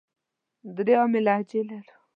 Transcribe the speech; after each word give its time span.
درې 0.75 0.93
عامې 0.99 1.19
لهجې 1.27 1.61
لرو. 1.69 1.93